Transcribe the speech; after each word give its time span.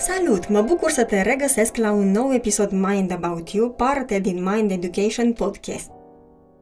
Salut! 0.00 0.48
Mă 0.48 0.60
bucur 0.60 0.90
să 0.90 1.04
te 1.04 1.22
regăsesc 1.22 1.76
la 1.76 1.92
un 1.92 2.10
nou 2.10 2.32
episod 2.32 2.70
Mind 2.70 3.12
About 3.12 3.50
You, 3.50 3.70
parte 3.70 4.18
din 4.18 4.42
Mind 4.42 4.70
Education 4.70 5.32
Podcast. 5.32 5.90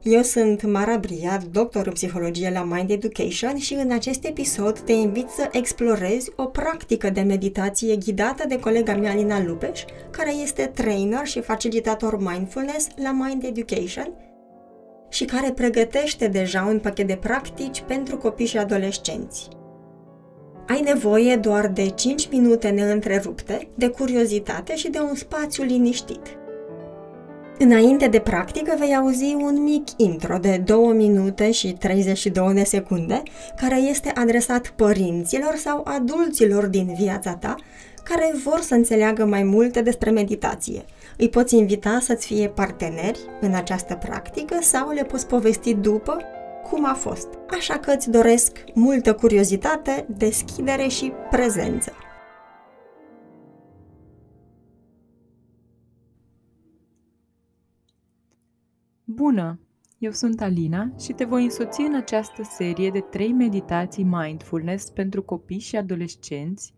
Eu 0.01 0.21
sunt 0.21 0.61
Mara 0.61 0.97
Bria, 0.97 1.41
doctor 1.51 1.87
în 1.87 1.93
psihologie 1.93 2.49
la 2.53 2.63
Mind 2.63 2.89
Education 2.89 3.57
și 3.57 3.73
în 3.73 3.91
acest 3.91 4.25
episod 4.25 4.79
te 4.79 4.91
invit 4.91 5.29
să 5.29 5.49
explorezi 5.51 6.31
o 6.35 6.45
practică 6.45 7.09
de 7.09 7.21
meditație 7.21 7.95
ghidată 7.95 8.47
de 8.47 8.59
colega 8.59 8.95
mea 8.95 9.11
Alina 9.11 9.43
Lupeș, 9.43 9.83
care 10.11 10.33
este 10.33 10.65
trainer 10.65 11.25
și 11.25 11.41
facilitator 11.41 12.17
mindfulness 12.17 12.87
la 12.95 13.11
Mind 13.11 13.43
Education 13.43 14.13
și 15.09 15.25
care 15.25 15.51
pregătește 15.51 16.27
deja 16.27 16.63
un 16.63 16.79
pachet 16.79 17.07
de 17.07 17.15
practici 17.15 17.83
pentru 17.87 18.17
copii 18.17 18.45
și 18.45 18.57
adolescenți. 18.57 19.56
Ai 20.67 20.81
nevoie 20.81 21.35
doar 21.35 21.67
de 21.67 21.89
5 21.89 22.29
minute 22.31 22.69
neîntrerupte, 22.69 23.67
de 23.75 23.87
curiozitate 23.87 24.75
și 24.75 24.89
de 24.89 24.99
un 24.99 25.15
spațiu 25.15 25.63
liniștit. 25.63 26.37
Înainte 27.59 28.07
de 28.07 28.19
practică 28.19 28.75
vei 28.79 28.95
auzi 28.95 29.35
un 29.39 29.63
mic 29.63 29.83
intro 29.97 30.37
de 30.37 30.61
2 30.65 30.93
minute 30.93 31.51
și 31.51 31.73
32 31.73 32.53
de 32.53 32.63
secunde, 32.63 33.23
care 33.61 33.75
este 33.75 34.11
adresat 34.15 34.73
părinților 34.75 35.55
sau 35.55 35.81
adulților 35.85 36.65
din 36.65 36.93
viața 36.99 37.35
ta, 37.35 37.55
care 38.03 38.33
vor 38.43 38.59
să 38.61 38.73
înțeleagă 38.73 39.25
mai 39.25 39.43
multe 39.43 39.81
despre 39.81 40.09
meditație. 40.09 40.85
Îi 41.17 41.29
poți 41.29 41.55
invita 41.55 41.99
să-ți 42.01 42.25
fie 42.25 42.47
parteneri 42.47 43.19
în 43.41 43.53
această 43.53 43.95
practică 43.95 44.57
sau 44.61 44.91
le 44.91 45.03
poți 45.03 45.27
povesti 45.27 45.73
după 45.73 46.17
cum 46.69 46.85
a 46.85 46.93
fost. 46.93 47.27
Așa 47.49 47.77
că 47.77 47.91
îți 47.91 48.11
doresc 48.11 48.63
multă 48.73 49.13
curiozitate, 49.13 50.05
deschidere 50.17 50.87
și 50.87 51.13
prezență. 51.29 51.91
Bună! 59.03 59.59
Eu 59.97 60.11
sunt 60.11 60.41
Alina 60.41 60.91
și 60.99 61.13
te 61.13 61.23
voi 61.23 61.43
însoți 61.43 61.81
în 61.81 61.95
această 61.95 62.43
serie 62.43 62.89
de 62.89 62.99
trei 62.99 63.31
meditații 63.31 64.03
mindfulness 64.03 64.89
pentru 64.89 65.23
copii 65.23 65.59
și 65.59 65.75
adolescenți 65.75 66.73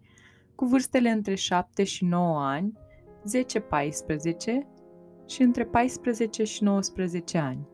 cu 0.55 0.65
vârstele 0.65 1.09
între 1.09 1.35
7 1.35 1.83
și 1.83 2.05
9 2.05 2.39
ani, 2.41 2.73
10-14 2.73 4.67
și 5.27 5.41
între 5.41 5.65
14 5.65 6.43
și 6.43 6.63
19 6.63 7.37
ani. 7.37 7.67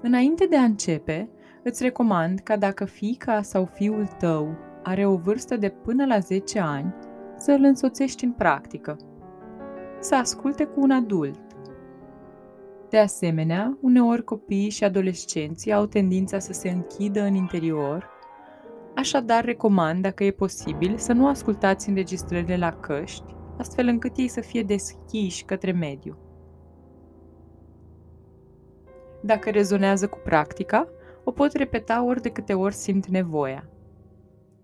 Înainte 0.00 0.46
de 0.46 0.56
a 0.56 0.62
începe, 0.62 1.28
îți 1.62 1.82
recomand 1.82 2.38
ca 2.38 2.56
dacă 2.56 2.84
fica 2.84 3.42
sau 3.42 3.64
fiul 3.64 4.06
tău 4.18 4.56
are 4.82 5.06
o 5.06 5.16
vârstă 5.16 5.56
de 5.56 5.68
până 5.68 6.06
la 6.06 6.18
10 6.18 6.58
ani, 6.58 6.94
să 7.36 7.52
îl 7.52 7.64
însoțești 7.64 8.24
în 8.24 8.32
practică. 8.32 8.96
Să 10.00 10.14
asculte 10.14 10.64
cu 10.64 10.80
un 10.80 10.90
adult. 10.90 11.40
De 12.90 12.98
asemenea, 12.98 13.78
uneori 13.80 14.24
copiii 14.24 14.70
și 14.70 14.84
adolescenții 14.84 15.72
au 15.72 15.86
tendința 15.86 16.38
să 16.38 16.52
se 16.52 16.68
închidă 16.68 17.22
în 17.22 17.34
interior, 17.34 18.08
așadar 18.94 19.44
recomand, 19.44 20.02
dacă 20.02 20.24
e 20.24 20.30
posibil, 20.30 20.96
să 20.96 21.12
nu 21.12 21.26
ascultați 21.26 21.88
înregistrările 21.88 22.56
la 22.56 22.72
căști, 22.72 23.34
astfel 23.58 23.86
încât 23.86 24.16
ei 24.16 24.28
să 24.28 24.40
fie 24.40 24.62
deschiși 24.62 25.44
către 25.44 25.72
mediu. 25.72 26.27
Dacă 29.20 29.50
rezonează 29.50 30.08
cu 30.08 30.18
practica, 30.24 30.88
o 31.24 31.30
pot 31.30 31.52
repeta 31.52 32.04
ori 32.04 32.22
de 32.22 32.28
câte 32.28 32.54
ori 32.54 32.74
simt 32.74 33.06
nevoia. 33.06 33.68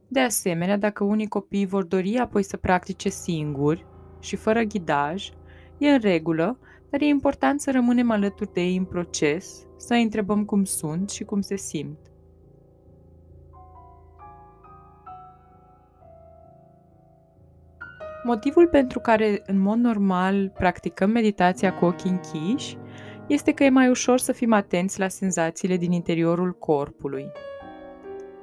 De 0.09 0.21
asemenea, 0.21 0.77
dacă 0.77 1.05
unii 1.05 1.29
copii 1.29 1.67
vor 1.67 1.85
dori 1.85 2.17
apoi 2.17 2.43
să 2.43 2.57
practice 2.57 3.09
singuri 3.09 3.87
și 4.21 4.37
fără 4.37 4.63
ghidaj, 4.63 5.31
e 5.79 5.89
în 5.89 6.01
regulă, 6.01 6.59
dar 6.91 7.01
e 7.01 7.05
important 7.05 7.61
să 7.61 7.71
rămânem 7.71 8.11
alături 8.11 8.53
de 8.53 8.61
ei 8.61 8.77
în 8.77 8.85
proces, 8.85 9.67
să 9.77 9.95
îi 9.95 10.03
întrebăm 10.03 10.45
cum 10.45 10.65
sunt 10.65 11.11
și 11.11 11.25
cum 11.25 11.41
se 11.41 11.57
simt. 11.57 11.99
Motivul 18.25 18.69
pentru 18.69 19.01
care 19.01 19.43
în 19.47 19.59
mod 19.59 19.79
normal 19.79 20.49
practicăm 20.49 21.11
meditația 21.11 21.75
cu 21.75 21.85
ochii 21.85 22.11
închiși 22.11 22.77
este 23.27 23.53
că 23.53 23.65
e 23.65 23.69
mai 23.69 23.89
ușor 23.89 24.19
să 24.19 24.33
fim 24.33 24.53
atenți 24.53 24.99
la 24.99 25.09
senzațiile 25.09 25.77
din 25.77 25.93
interiorul 25.93 26.53
corpului. 26.53 27.27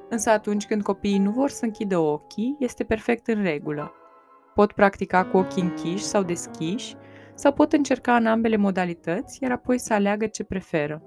Însă 0.10 0.30
atunci 0.30 0.66
când 0.66 0.84
copiii 0.84 1.18
nu 1.18 1.32
vor 1.32 1.50
să 1.50 1.66
închidă 1.66 1.98
ochii, 1.98 2.56
este 2.60 2.84
perfect 2.84 3.28
în 3.28 3.44
regulă. 3.44 3.92
Pot 4.56 4.72
practica 4.72 5.26
cu 5.26 5.38
ochii 5.38 5.62
închiși 5.62 6.04
sau 6.04 6.24
deschiși, 6.24 6.96
sau 7.34 7.54
pot 7.54 7.74
încerca 7.74 8.16
în 8.16 8.26
ambele 8.26 8.56
modalități, 8.56 9.44
iar 9.44 9.52
apoi 9.52 9.78
să 9.78 9.94
aleagă 9.94 10.28
ce 10.28 10.44
preferă. 10.44 11.04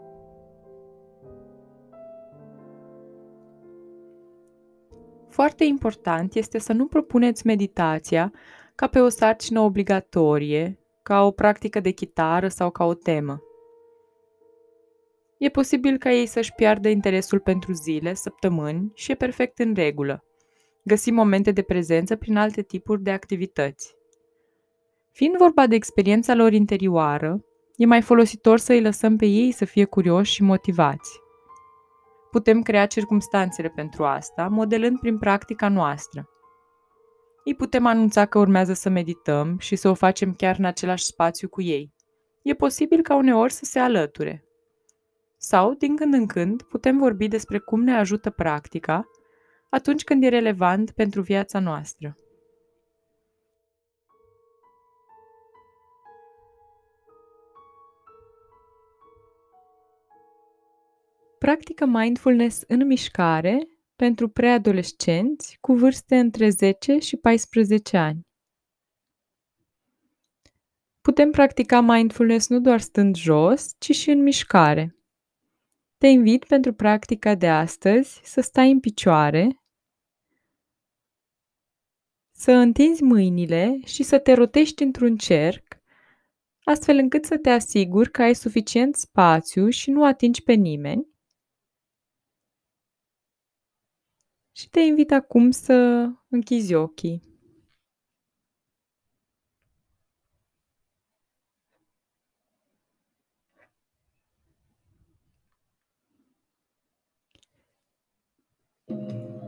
Foarte 5.28 5.64
important 5.64 6.34
este 6.34 6.58
să 6.58 6.72
nu 6.72 6.86
propuneți 6.86 7.46
meditația 7.46 8.32
ca 8.74 8.86
pe 8.86 9.00
o 9.00 9.08
sarcină 9.08 9.60
obligatorie, 9.60 10.78
ca 11.02 11.22
o 11.22 11.30
practică 11.30 11.80
de 11.80 11.90
chitară 11.90 12.48
sau 12.48 12.70
ca 12.70 12.84
o 12.84 12.94
temă. 12.94 13.42
E 15.44 15.48
posibil 15.48 15.98
ca 15.98 16.12
ei 16.12 16.26
să-și 16.26 16.52
piardă 16.52 16.88
interesul 16.88 17.40
pentru 17.40 17.72
zile, 17.72 18.14
săptămâni 18.14 18.92
și 18.94 19.10
e 19.10 19.14
perfect 19.14 19.58
în 19.58 19.74
regulă. 19.74 20.24
Găsim 20.84 21.14
momente 21.14 21.50
de 21.50 21.62
prezență 21.62 22.16
prin 22.16 22.36
alte 22.36 22.62
tipuri 22.62 23.02
de 23.02 23.10
activități. 23.10 23.94
Fiind 25.12 25.36
vorba 25.36 25.66
de 25.66 25.74
experiența 25.74 26.34
lor 26.34 26.52
interioară, 26.52 27.44
e 27.76 27.86
mai 27.86 28.02
folositor 28.02 28.58
să 28.58 28.72
îi 28.72 28.80
lăsăm 28.80 29.16
pe 29.16 29.26
ei 29.26 29.52
să 29.52 29.64
fie 29.64 29.84
curioși 29.84 30.32
și 30.32 30.42
motivați. 30.42 31.20
Putem 32.30 32.62
crea 32.62 32.86
circumstanțele 32.86 33.68
pentru 33.68 34.04
asta, 34.04 34.48
modelând 34.48 34.98
prin 34.98 35.18
practica 35.18 35.68
noastră. 35.68 36.28
Îi 37.44 37.54
putem 37.54 37.86
anunța 37.86 38.26
că 38.26 38.38
urmează 38.38 38.72
să 38.72 38.88
medităm 38.88 39.58
și 39.58 39.76
să 39.76 39.88
o 39.88 39.94
facem 39.94 40.32
chiar 40.32 40.56
în 40.58 40.64
același 40.64 41.04
spațiu 41.04 41.48
cu 41.48 41.62
ei. 41.62 41.92
E 42.42 42.54
posibil 42.54 43.02
ca 43.02 43.16
uneori 43.16 43.52
să 43.52 43.64
se 43.64 43.78
alăture, 43.78 44.44
sau, 45.44 45.74
din 45.74 45.96
când 45.96 46.14
în 46.14 46.26
când, 46.26 46.62
putem 46.62 46.98
vorbi 46.98 47.28
despre 47.28 47.58
cum 47.58 47.82
ne 47.82 47.94
ajută 47.94 48.30
practica 48.30 49.04
atunci 49.68 50.04
când 50.04 50.22
e 50.22 50.28
relevant 50.28 50.90
pentru 50.90 51.20
viața 51.20 51.58
noastră. 51.58 52.18
Practică 61.38 61.86
mindfulness 61.86 62.62
în 62.66 62.86
mișcare 62.86 63.68
pentru 63.96 64.28
preadolescenți 64.28 65.58
cu 65.60 65.74
vârste 65.74 66.18
între 66.18 66.48
10 66.48 66.98
și 66.98 67.16
14 67.16 67.96
ani. 67.96 68.26
Putem 71.00 71.30
practica 71.30 71.80
mindfulness 71.80 72.48
nu 72.48 72.60
doar 72.60 72.80
stând 72.80 73.16
jos, 73.16 73.74
ci 73.78 73.90
și 73.90 74.10
în 74.10 74.22
mișcare. 74.22 74.93
Te 75.98 76.06
invit 76.06 76.44
pentru 76.44 76.72
practica 76.72 77.34
de 77.34 77.48
astăzi 77.48 78.20
să 78.24 78.40
stai 78.40 78.70
în 78.70 78.80
picioare, 78.80 79.64
să 82.36 82.52
întinzi 82.52 83.02
mâinile 83.02 83.80
și 83.84 84.02
să 84.02 84.18
te 84.18 84.32
rotești 84.32 84.82
într-un 84.82 85.16
cerc, 85.16 85.74
astfel 86.64 86.96
încât 86.96 87.24
să 87.24 87.38
te 87.38 87.50
asiguri 87.50 88.10
că 88.10 88.22
ai 88.22 88.34
suficient 88.34 88.96
spațiu 88.96 89.68
și 89.68 89.90
nu 89.90 90.04
atingi 90.04 90.42
pe 90.42 90.52
nimeni. 90.52 91.08
Și 94.56 94.68
te 94.68 94.80
invit 94.80 95.10
acum 95.10 95.50
să 95.50 96.08
închizi 96.28 96.74
ochii. 96.74 97.33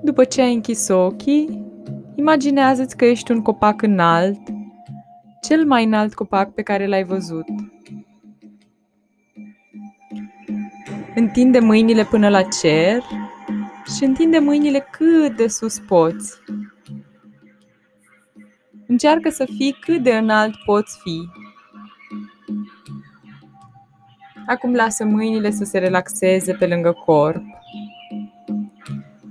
După 0.02 0.24
ce 0.24 0.40
ai 0.40 0.54
închis 0.54 0.88
ochii, 0.88 1.64
imaginează-ți 2.14 2.96
că 2.96 3.04
ești 3.04 3.30
un 3.30 3.42
copac 3.42 3.82
înalt, 3.82 4.40
cel 5.42 5.64
mai 5.64 5.84
înalt 5.84 6.14
copac 6.14 6.52
pe 6.52 6.62
care 6.62 6.86
l-ai 6.86 7.04
văzut. 7.04 7.44
Întinde 11.14 11.58
mâinile 11.58 12.04
până 12.04 12.28
la 12.28 12.42
cer 12.42 13.02
și 13.96 14.04
întinde 14.04 14.38
mâinile 14.38 14.88
cât 14.90 15.36
de 15.36 15.46
sus 15.48 15.78
poți. 15.78 16.34
Încearcă 18.86 19.30
să 19.30 19.44
fii 19.56 19.76
cât 19.80 20.02
de 20.02 20.16
înalt 20.16 20.54
poți 20.64 20.98
fi. 21.02 21.28
Acum 24.46 24.74
lasă 24.74 25.04
mâinile 25.04 25.50
să 25.50 25.64
se 25.64 25.78
relaxeze 25.78 26.52
pe 26.52 26.66
lângă 26.66 26.92
corp 26.92 27.55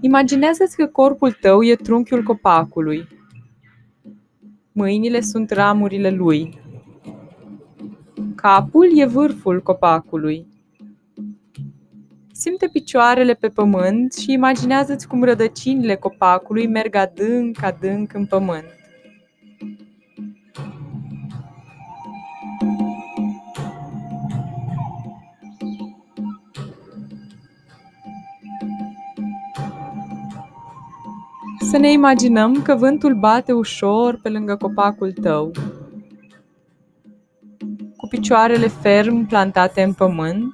Imaginează-ți 0.05 0.75
că 0.75 0.87
corpul 0.87 1.31
tău 1.31 1.63
e 1.63 1.75
trunchiul 1.75 2.23
copacului. 2.23 3.07
Mâinile 4.71 5.21
sunt 5.21 5.51
ramurile 5.51 6.09
lui. 6.09 6.59
Capul 8.35 8.99
e 8.99 9.05
vârful 9.05 9.61
copacului. 9.61 10.47
Simte 12.31 12.67
picioarele 12.71 13.33
pe 13.33 13.47
pământ 13.47 14.13
și 14.13 14.31
imaginează-ți 14.31 15.07
cum 15.07 15.23
rădăcinile 15.23 15.95
copacului 15.95 16.67
merg 16.67 16.95
adânc, 16.95 17.63
adânc 17.63 18.13
în 18.13 18.25
pământ. 18.25 18.84
Să 31.69 31.77
ne 31.77 31.91
imaginăm 31.91 32.61
că 32.61 32.75
vântul 32.75 33.13
bate 33.13 33.51
ușor 33.51 34.19
pe 34.21 34.29
lângă 34.29 34.55
copacul 34.55 35.11
tău. 35.11 35.51
Cu 37.95 38.07
picioarele 38.07 38.67
ferm 38.67 39.25
plantate 39.25 39.81
în 39.81 39.93
pământ, 39.93 40.53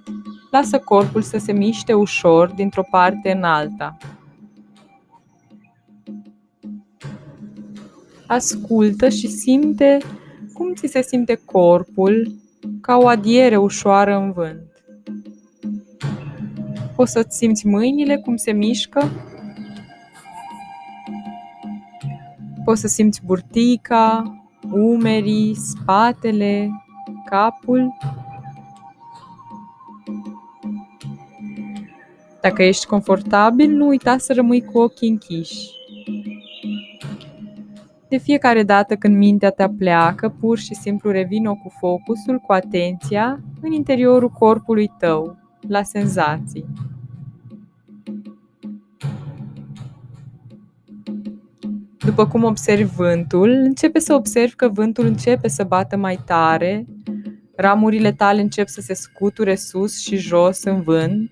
lasă 0.52 0.80
corpul 0.80 1.22
să 1.22 1.38
se 1.38 1.52
miște 1.52 1.94
ușor 1.94 2.52
dintr-o 2.52 2.84
parte 2.92 3.31
în 3.31 3.44
alta. 3.44 3.98
Ascultă 8.28 9.10
și 9.10 9.28
simte 9.28 9.98
cum 10.54 10.74
ți 10.74 10.88
se 10.88 11.02
simte 11.02 11.42
corpul 11.46 12.36
ca 12.81 12.98
o 12.98 13.08
adiere 13.08 13.58
ușoară 13.58 14.16
în 14.16 14.31
vânt. 14.31 14.62
Poți 16.96 17.12
să-ți 17.12 17.38
simți 17.38 17.68
mâinile 17.68 18.18
cum 18.18 18.36
se 18.36 18.52
mișcă 18.52 19.10
Poți 22.71 22.83
să 22.83 22.88
simți 22.88 23.25
burtica, 23.25 24.23
umerii, 24.71 25.56
spatele, 25.56 26.69
capul. 27.25 27.97
Dacă 32.41 32.63
ești 32.63 32.85
confortabil, 32.85 33.71
nu 33.71 33.88
uita 33.88 34.18
să 34.18 34.33
rămâi 34.33 34.65
cu 34.65 34.79
ochii 34.79 35.09
închiși. 35.09 35.69
De 38.07 38.18
fiecare 38.18 38.63
dată 38.63 38.95
când 38.95 39.17
mintea 39.17 39.50
ta 39.50 39.74
pleacă, 39.77 40.35
pur 40.39 40.57
și 40.57 40.75
simplu 40.75 41.12
revină 41.12 41.50
cu 41.50 41.74
focusul, 41.79 42.39
cu 42.39 42.51
atenția, 42.51 43.39
în 43.62 43.71
interiorul 43.71 44.29
corpului 44.29 44.91
tău, 44.97 45.38
la 45.67 45.83
senzații. 45.83 46.65
După 52.12 52.28
cum 52.28 52.44
observi 52.44 52.96
vântul, 52.96 53.50
începe 53.50 54.00
să 54.00 54.13
observi 54.13 54.56
că 54.56 54.69
vântul 54.69 55.06
începe 55.06 55.48
să 55.48 55.63
bată 55.63 55.98
mai 55.98 56.19
tare, 56.25 56.86
ramurile 57.56 58.12
tale 58.12 58.42
încep 58.42 58.68
să 58.68 58.81
se 58.81 58.94
scuture 58.94 59.56
sus 59.56 60.00
și 60.00 60.16
jos 60.16 60.63
în 60.63 60.81
vânt, 60.81 61.31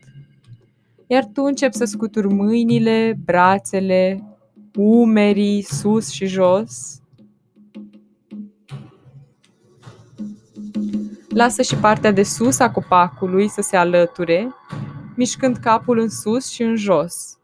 iar 1.07 1.25
tu 1.33 1.43
începi 1.43 1.75
să 1.75 1.85
scuturi 1.85 2.33
mâinile, 2.33 3.19
brațele, 3.25 4.23
umerii 4.75 5.61
sus 5.61 6.09
și 6.09 6.25
jos. 6.25 7.01
Lasă 11.29 11.61
și 11.61 11.75
partea 11.75 12.11
de 12.11 12.23
sus 12.23 12.59
a 12.59 12.71
copacului 12.71 13.47
să 13.47 13.61
se 13.61 13.77
alăture, 13.77 14.55
mișcând 15.15 15.57
capul 15.57 15.99
în 15.99 16.09
sus 16.09 16.49
și 16.49 16.63
în 16.63 16.75
jos. 16.75 17.38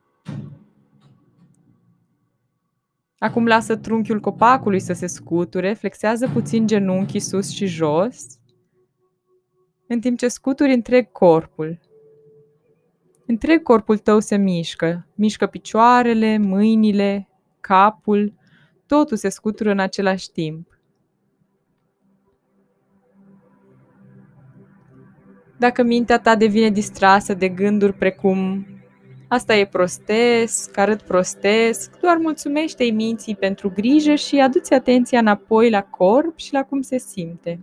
Acum 3.26 3.46
lasă 3.46 3.76
trunchiul 3.76 4.20
copacului 4.20 4.80
să 4.80 4.94
se 4.94 5.08
scuture, 5.08 5.74
flexează 5.74 6.28
puțin 6.28 6.68
genunchii 6.68 7.20
sus 7.20 7.50
și 7.50 7.66
jos, 7.66 8.26
în 9.88 10.00
timp 10.00 10.18
ce 10.18 10.28
scuturi 10.28 10.74
întreg 10.74 11.12
corpul. 11.12 11.80
Întreg 13.26 13.62
corpul 13.62 13.98
tău 13.98 14.20
se 14.20 14.36
mișcă, 14.36 15.08
mișcă 15.16 15.46
picioarele, 15.46 16.38
mâinile, 16.38 17.30
capul, 17.60 18.34
totul 18.86 19.18
se 19.18 19.30
scutură 19.30 19.72
în 19.72 19.80
același 19.80 20.32
timp. 20.32 20.80
Dacă 25.58 25.84
mintea 25.84 26.20
ta 26.20 26.36
devine 26.36 26.70
distrasă 26.70 27.34
de 27.34 27.50
gânduri 27.50 27.94
precum 27.94 28.68
Asta 29.28 29.56
e 29.56 29.66
prostesc, 29.66 30.78
arăt 30.78 31.02
prostesc, 31.02 32.00
doar 32.00 32.18
mulțumește-i 32.18 32.92
minții 32.92 33.36
pentru 33.36 33.70
grijă 33.70 34.16
și 34.16 34.40
aduți 34.40 34.74
atenția 34.74 35.20
înapoi 35.20 35.70
la 35.70 35.84
corp 35.84 36.38
și 36.38 36.54
la 36.54 36.64
cum 36.64 36.82
se 36.82 36.98
simte. 36.98 37.60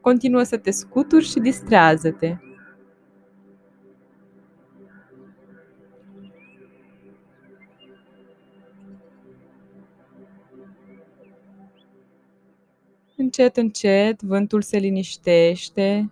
Continuă 0.00 0.42
să 0.42 0.56
te 0.56 0.70
scuturi 0.70 1.24
și 1.24 1.38
distrează-te. 1.38 2.36
Încet, 13.16 13.56
încet, 13.56 14.22
vântul 14.22 14.62
se 14.62 14.78
liniștește, 14.78 16.10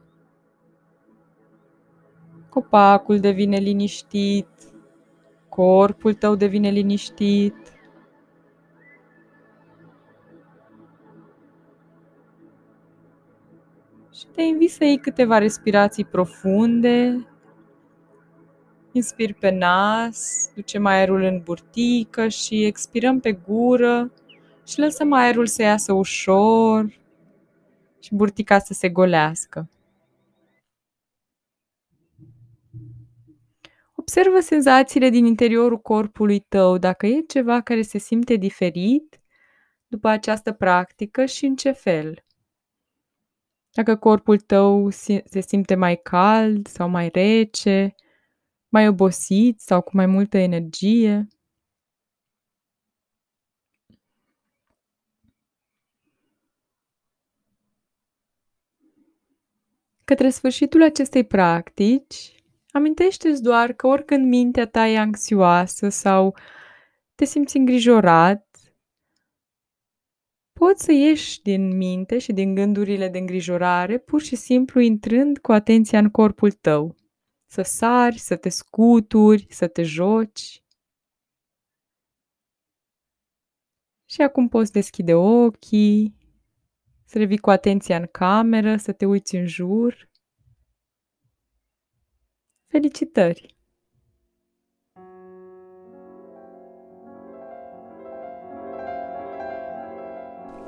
Copacul 2.55 3.21
devine 3.21 3.57
liniștit, 3.57 4.49
corpul 5.49 6.15
tău 6.15 6.35
devine 6.35 6.71
liniștit. 6.71 7.57
Și 14.13 14.27
te 14.33 14.43
invit 14.43 14.71
să 14.71 14.85
iei 14.85 14.99
câteva 14.99 15.39
respirații 15.39 16.05
profunde. 16.05 17.27
Inspir 18.93 19.35
pe 19.35 19.51
nas, 19.51 20.51
ducem 20.55 20.87
aerul 20.87 21.23
în 21.23 21.41
burtică 21.45 22.29
și 22.29 22.65
expirăm 22.65 23.21
pe 23.21 23.33
gură 23.33 24.13
și 24.67 24.79
lăsăm 24.79 25.13
aerul 25.13 25.47
să 25.47 25.63
iasă 25.63 25.93
ușor 25.93 26.99
și 28.01 28.15
burtica 28.15 28.59
să 28.59 28.73
se 28.73 28.89
golească. 28.89 29.69
Observă 34.07 34.41
senzațiile 34.41 35.09
din 35.09 35.25
interiorul 35.25 35.79
corpului 35.79 36.41
tău, 36.41 36.79
dacă 36.79 37.07
e 37.07 37.21
ceva 37.21 37.61
care 37.61 37.83
se 37.83 37.99
simte 37.99 38.35
diferit 38.35 39.21
după 39.87 40.09
această 40.09 40.53
practică 40.53 41.25
și 41.25 41.45
în 41.45 41.57
ce 41.57 41.71
fel. 41.71 42.25
Dacă 43.71 43.97
corpul 43.97 44.39
tău 44.39 44.91
se 44.91 45.41
simte 45.47 45.75
mai 45.75 45.97
cald 45.97 46.67
sau 46.67 46.89
mai 46.89 47.09
rece, 47.09 47.95
mai 48.69 48.89
obosit 48.89 49.61
sau 49.61 49.81
cu 49.81 49.91
mai 49.97 50.07
multă 50.07 50.39
energie. 50.39 51.29
Către 60.05 60.31
sfârșitul 60.31 60.83
acestei 60.83 61.25
practici, 61.25 62.44
Amintește-ți 62.77 63.43
doar 63.43 63.73
că 63.73 63.87
oricând 63.87 64.29
mintea 64.29 64.67
ta 64.67 64.87
e 64.87 64.99
anxioasă 64.99 65.89
sau 65.89 66.37
te 67.15 67.25
simți 67.25 67.57
îngrijorat, 67.57 68.75
poți 70.53 70.85
să 70.85 70.93
ieși 70.93 71.43
din 71.43 71.77
minte 71.77 72.19
și 72.19 72.33
din 72.33 72.55
gândurile 72.55 73.09
de 73.09 73.19
îngrijorare 73.19 73.99
pur 73.99 74.23
și 74.23 74.37
simplu 74.37 74.81
intrând 74.81 75.39
cu 75.39 75.53
atenția 75.53 75.99
în 75.99 76.11
corpul 76.11 76.53
tău. 76.53 76.97
Să 77.47 77.63
sari, 77.63 78.19
să 78.19 78.37
te 78.37 78.49
scuturi, 78.49 79.47
să 79.51 79.69
te 79.69 79.83
joci. 79.83 80.65
Și 84.05 84.21
acum 84.23 84.49
poți 84.49 84.73
deschide 84.73 85.15
ochii, 85.15 86.17
să 87.05 87.19
revii 87.19 87.39
cu 87.39 87.51
atenția 87.51 87.97
în 87.97 88.07
cameră, 88.07 88.77
să 88.77 88.93
te 88.93 89.07
uiți 89.07 89.37
în 89.37 89.47
jur. 89.47 90.13
Felicitări! 92.75 93.57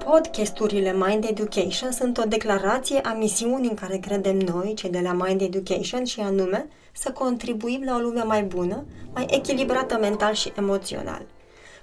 Podcasturile 0.04 0.92
Mind 0.92 1.24
Education 1.24 1.92
sunt 1.92 2.18
o 2.18 2.22
declarație 2.22 2.98
a 2.98 3.12
misiunii 3.12 3.68
în 3.68 3.74
care 3.74 3.96
credem 3.96 4.36
noi, 4.36 4.74
cei 4.74 4.90
de 4.90 5.00
la 5.00 5.12
Mind 5.12 5.40
Education, 5.40 6.04
și 6.04 6.20
anume 6.20 6.68
să 6.92 7.12
contribuim 7.12 7.82
la 7.84 7.94
o 7.96 7.98
lume 7.98 8.22
mai 8.22 8.42
bună, 8.42 8.84
mai 9.14 9.26
echilibrată 9.30 9.98
mental 9.98 10.34
și 10.34 10.52
emoțional. 10.56 11.26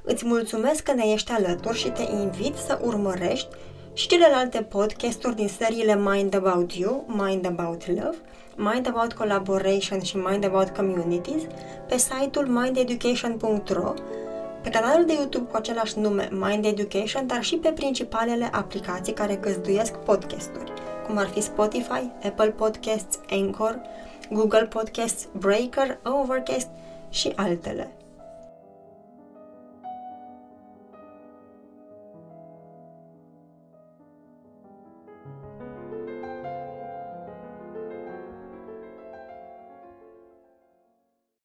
Îți 0.03 0.25
mulțumesc 0.25 0.83
că 0.83 0.93
ne 0.93 1.03
ești 1.11 1.31
alături 1.31 1.77
și 1.77 1.89
te 1.89 2.03
invit 2.11 2.55
să 2.55 2.81
urmărești 2.83 3.47
și 3.93 4.07
celelalte 4.07 4.61
podcasturi 4.61 5.35
din 5.35 5.47
seriile 5.47 5.95
Mind 5.95 6.35
About 6.35 6.73
You, 6.73 7.05
Mind 7.07 7.45
About 7.45 7.87
Love, 7.87 8.17
Mind 8.55 8.87
About 8.87 9.13
Collaboration 9.13 10.01
și 10.01 10.17
Mind 10.17 10.45
About 10.45 10.69
Communities 10.69 11.41
pe 11.87 11.97
site-ul 11.97 12.47
mindeducation.ro, 12.47 13.93
pe 14.61 14.69
canalul 14.69 15.05
de 15.05 15.13
YouTube 15.13 15.49
cu 15.49 15.55
același 15.55 15.99
nume 15.99 16.29
Mind 16.31 16.65
Education, 16.65 17.27
dar 17.27 17.43
și 17.43 17.55
pe 17.55 17.69
principalele 17.69 18.49
aplicații 18.51 19.13
care 19.13 19.35
găzduiesc 19.35 19.95
podcasturi, 19.95 20.71
cum 21.07 21.17
ar 21.17 21.27
fi 21.27 21.41
Spotify, 21.41 22.11
Apple 22.23 22.49
Podcasts, 22.49 23.19
Anchor, 23.29 23.81
Google 24.31 24.65
Podcasts, 24.65 25.27
Breaker, 25.37 25.99
Overcast 26.03 26.67
și 27.09 27.31
altele. 27.35 27.91